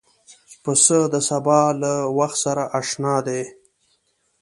پسه 0.63 0.99
د 1.13 1.15
سبا 1.29 1.61
له 1.81 1.93
وخت 2.17 2.37
سره 2.45 2.63
اشنا 2.79 3.15
دی. 3.27 3.41